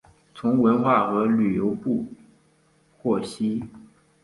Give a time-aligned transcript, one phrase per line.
[0.33, 2.07] 从文化和旅游部
[2.97, 3.63] 获悉